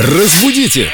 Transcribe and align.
Разбудите! 0.00 0.92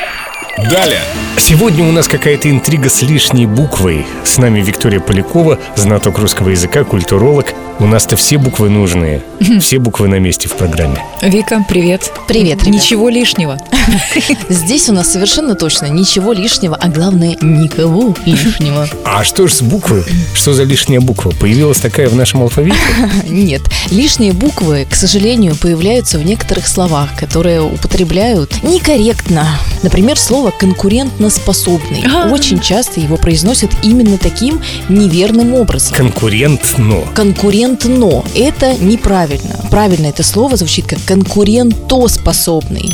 Далее! 0.56 1.00
Сегодня 1.36 1.84
у 1.84 1.91
нас 1.91 2.07
какая-то 2.07 2.49
интрига 2.49 2.88
с 2.88 3.03
лишней 3.03 3.46
буквой. 3.46 4.06
С 4.25 4.38
нами 4.38 4.61
Виктория 4.61 5.00
Полякова, 5.00 5.58
знаток 5.75 6.19
русского 6.19 6.50
языка, 6.50 6.84
культуролог. 6.84 7.53
У 7.80 7.87
нас-то 7.87 8.14
все 8.14 8.38
буквы 8.38 8.69
нужные. 8.69 9.22
Все 9.61 9.79
буквы 9.79 10.06
на 10.06 10.21
месте 10.21 10.48
в 10.48 10.54
программе. 10.54 11.04
Вика, 11.21 11.64
привет. 11.69 12.12
Привет, 12.29 12.62
ребят. 12.62 12.75
Ничего 12.75 13.09
лишнего. 13.09 13.59
Здесь 14.48 14.89
у 14.89 14.93
нас 14.93 15.12
совершенно 15.12 15.57
точно 15.57 15.86
ничего 15.86 16.32
лишнего, 16.32 16.77
а 16.77 16.89
главное, 16.89 17.36
никого 17.41 18.14
лишнего. 18.25 18.89
А 19.05 19.23
что 19.23 19.46
ж 19.46 19.52
с 19.52 19.62
буквы? 19.62 20.05
Что 20.34 20.55
за 20.55 20.64
лишняя 20.64 21.00
буква? 21.00 21.30
Появилась 21.30 21.79
такая 21.79 22.09
в 22.09 22.14
нашем 22.14 22.43
алфавите? 22.43 22.77
Нет, 23.29 23.62
лишние 23.91 24.32
буквы, 24.32 24.86
к 24.89 24.95
сожалению, 24.95 25.57
появляются 25.57 26.18
в 26.18 26.25
некоторых 26.25 26.66
словах, 26.66 27.11
которые 27.16 27.61
употребляют 27.61 28.62
некорректно. 28.62 29.46
Например, 29.82 30.18
слово 30.18 30.43
«конкурентноспособный». 30.50 32.04
А. 32.06 32.30
Очень 32.30 32.60
часто 32.60 33.00
его 33.00 33.16
произносят 33.16 33.70
именно 33.82 34.18
таким 34.18 34.60
неверным 34.88 35.54
образом. 35.54 35.96
Конкурент, 35.96 36.74
но. 36.78 37.02
Конкурентно. 37.14 38.24
Это 38.34 38.74
неправильно. 38.74 39.56
Правильно 39.70 40.06
это 40.06 40.22
слово 40.22 40.56
звучит 40.56 40.86
как 40.86 40.98
конкурентоспособный. 41.04 42.90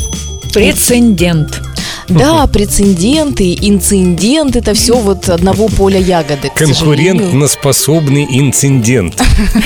Прецедент. 0.53 1.61
Да, 2.07 2.47
прецеденты, 2.47 3.57
инцидент 3.61 4.55
это 4.55 4.73
все 4.73 4.97
вот 4.97 5.29
одного 5.29 5.67
поля 5.67 5.99
ягоды. 5.99 6.51
Конкурентноспособный 6.55 8.27
инцидент. 8.29 9.21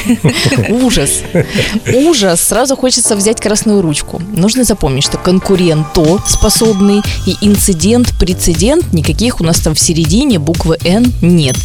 Ужас. 0.69 1.21
Ужас. 1.93 2.41
Сразу 2.41 2.75
хочется 2.75 3.15
взять 3.15 3.39
красную 3.39 3.81
ручку. 3.81 4.21
Нужно 4.35 4.63
запомнить, 4.63 5.03
что 5.03 5.17
конкуренто 5.17 6.19
способный 6.27 7.01
и 7.25 7.35
инцидент, 7.41 8.13
прецедент, 8.19 8.93
никаких 8.93 9.41
у 9.41 9.43
нас 9.43 9.59
там 9.59 9.73
в 9.73 9.79
середине 9.79 10.39
буквы 10.39 10.77
Н 10.83 11.11
нет. 11.21 11.55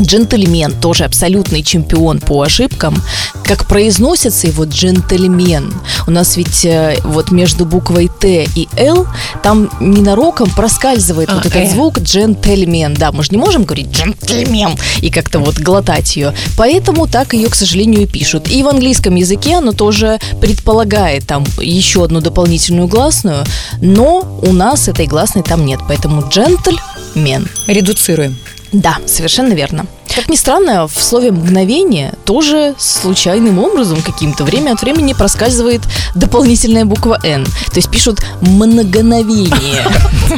Джентльмен 0.00 0.72
тоже 0.72 1.04
абсолютный 1.04 1.62
чемпион 1.62 2.20
по 2.20 2.42
ошибкам. 2.42 3.00
Как 3.44 3.66
произносится 3.66 4.46
его 4.46 4.64
джентльмен? 4.64 5.72
У 6.06 6.10
нас 6.10 6.36
ведь 6.36 6.64
э, 6.64 6.98
вот 7.04 7.30
между 7.30 7.64
буквой 7.64 8.08
Т 8.08 8.46
и 8.54 8.68
Л 8.76 9.06
там 9.42 9.70
ненароком 9.80 10.50
проскальзывает 10.50 11.30
А, 11.30 11.36
вот 11.36 11.46
этот 11.46 11.62
э. 11.62 11.70
звук 11.70 11.98
джентльмен. 12.00 12.94
Да, 12.94 13.12
мы 13.12 13.22
же 13.22 13.30
не 13.30 13.38
можем 13.38 13.64
говорить 13.64 13.90
джентльмен 13.90 14.76
и 15.00 15.10
как-то 15.10 15.38
вот 15.38 15.58
глотать 15.58 16.16
ее. 16.16 16.34
Поэтому 16.56 17.06
так 17.06 17.34
ее, 17.34 17.48
к 17.48 17.54
сожалению, 17.54 18.02
и 18.02 18.06
пишут. 18.06 18.50
И 18.50 18.62
в 18.62 18.68
английском 18.68 19.14
языке 19.14 19.56
оно 19.56 19.72
тоже 19.72 20.18
предполагает 20.40 21.26
там 21.26 21.44
еще 21.60 22.04
одну 22.04 22.20
дополнительную 22.20 22.88
гласную, 22.88 23.44
но 23.80 24.40
у 24.42 24.52
нас 24.52 24.88
этой 24.88 25.06
гласной 25.06 25.42
там 25.42 25.64
нет. 25.64 25.80
Поэтому 25.88 26.28
джентльмен. 26.28 27.48
Редуцируем. 27.66 28.36
Да, 28.72 28.98
совершенно 29.06 29.52
верно. 29.52 29.86
Как 30.16 30.30
ни 30.30 30.36
странно, 30.36 30.88
в 30.88 30.98
слове 30.98 31.30
«мгновение» 31.30 32.14
тоже 32.24 32.74
случайным 32.78 33.58
образом 33.58 34.00
каким-то 34.00 34.44
время 34.44 34.72
от 34.72 34.80
времени 34.80 35.12
проскальзывает 35.12 35.82
дополнительная 36.14 36.86
буква 36.86 37.18
«Н». 37.22 37.44
То 37.44 37.76
есть 37.76 37.90
пишут 37.90 38.20
«многоновение». 38.40 39.86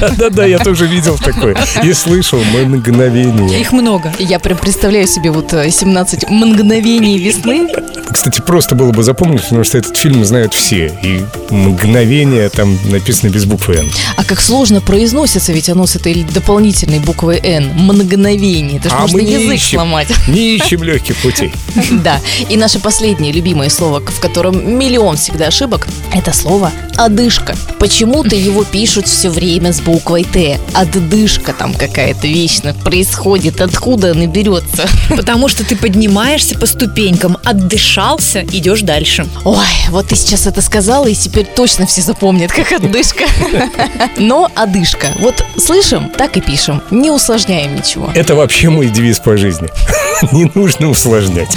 Да-да-да, 0.01 0.45
я 0.47 0.59
тоже 0.59 0.87
видел 0.87 1.17
такое. 1.17 1.57
И 1.85 1.93
слышал 1.93 2.41
мгновение. 2.43 3.61
Их 3.61 3.71
много. 3.71 4.13
Я 4.19 4.41
прям 4.41 4.59
представляю 4.59 5.07
себе 5.07 5.31
вот 5.31 5.53
э, 5.53 5.71
17 5.71 6.29
мгновений 6.29 7.19
весны. 7.19 7.69
Кстати, 8.11 8.41
просто 8.41 8.75
было 8.75 8.91
бы 8.91 9.05
запомнить, 9.05 9.43
потому 9.43 9.63
что 9.63 9.79
этот 9.79 9.97
фильм 9.97 10.25
знают 10.25 10.55
все. 10.55 10.93
И 11.03 11.25
мгновение 11.51 12.49
там 12.49 12.77
написано 12.91 13.31
без 13.31 13.45
буквы 13.45 13.77
«Н». 13.77 13.91
А 14.17 14.25
как 14.25 14.41
сложно 14.41 14.81
произносится 14.81 15.53
ведь 15.53 15.69
оно 15.69 15.87
с 15.87 15.95
этой 15.95 16.25
дополнительной 16.25 16.99
буквой 16.99 17.39
«Н». 17.43 17.69
Мгновение. 17.77 18.79
Это 18.79 18.89
же 18.89 18.95
А 18.97 19.01
можно 19.03 19.17
мы 19.17 19.23
не 19.23 19.33
язык 19.35 19.68
ищем. 19.69 19.79
сломать. 19.79 20.09
Не 20.29 20.57
ищем 20.57 20.83
легких 20.83 21.17
путей. 21.17 21.53
Да. 21.91 22.21
И 22.49 22.57
наше 22.57 22.79
последнее 22.81 23.33
любимое 23.33 23.69
слово, 23.69 24.01
в 24.01 24.21
котором 24.21 24.79
миллион 24.79 25.17
всегда 25.17 25.47
ошибок, 25.47 25.87
это 26.13 26.33
слово 26.33 26.71
«одышка». 26.97 27.57
Почему-то 27.79 28.35
его 28.35 28.65
пишут 28.65 29.07
все 29.07 29.31
время 29.31 29.73
с 29.73 29.81
буквой 29.81 30.25
«Т». 30.25 30.59
Отдышка 30.75 31.53
там 31.53 31.75
какая-то 31.75 32.27
вечно 32.27 32.75
происходит. 32.75 33.61
Откуда 33.61 34.13
она 34.13 34.27
берется? 34.27 34.89
Потому 35.09 35.49
что 35.49 35.65
ты 35.65 35.77
поднимаешься 35.77 36.59
по 36.59 36.67
ступенькам, 36.67 37.39
отдышался, 37.45 38.43
идешь 38.43 38.83
дальше. 38.83 39.27
Ой, 39.45 39.67
вот 39.91 40.09
ты 40.09 40.17
сейчас 40.17 40.47
это 40.47 40.61
сказала, 40.61 41.07
и 41.07 41.15
теперь 41.15 41.47
точно 41.47 41.87
все 41.87 42.01
запомнят, 42.03 42.53
как 42.53 42.73
отдышка. 42.73 43.25
Но 44.17 44.51
одышка. 44.55 45.09
Вот 45.21 45.45
слышим, 45.57 46.11
так 46.11 46.37
и 46.37 46.41
пишем. 46.41 46.83
Не 46.91 47.11
усложняем 47.11 47.77
ничего. 47.77 48.11
Это 48.15 48.35
вообще 48.35 48.71
мой 48.71 48.89
девиз 48.89 49.21
по 49.21 49.37
жизни. 49.37 49.69
Не 50.33 50.51
нужно 50.55 50.89
усложнять. 50.89 51.57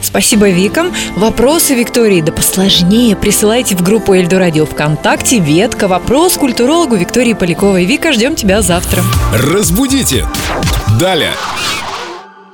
Спасибо, 0.00 0.48
Викам. 0.48 0.92
Вопросы 1.16 1.74
Виктории, 1.74 2.20
да 2.20 2.32
посложнее, 2.32 3.16
присылайте 3.16 3.76
в 3.76 3.82
группу 3.82 4.14
Эльду 4.14 4.38
Радио 4.38 4.64
ВКонтакте, 4.64 5.39
ветка, 5.42 5.88
вопрос 5.88 6.36
культурологу 6.36 6.96
Виктории 6.96 7.34
Поляковой. 7.34 7.84
Вика, 7.84 8.12
ждем 8.12 8.34
тебя 8.34 8.62
завтра. 8.62 9.02
Разбудите! 9.32 10.26
Далее! 10.98 11.34